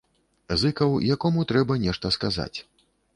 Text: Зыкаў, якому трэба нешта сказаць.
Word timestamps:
Зыкаў, 0.61 0.95
якому 1.15 1.45
трэба 1.51 1.77
нешта 1.85 2.11
сказаць. 2.17 2.57